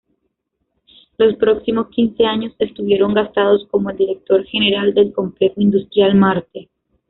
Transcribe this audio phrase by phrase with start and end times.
[1.19, 6.69] Los próximos quince años estuvieron gastados como el director general del Complejo Industrial Marte.